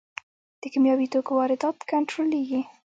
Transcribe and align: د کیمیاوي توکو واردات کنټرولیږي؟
د 0.61 0.63
کیمیاوي 0.73 1.07
توکو 1.13 1.31
واردات 1.39 1.77
کنټرولیږي؟ 1.91 2.61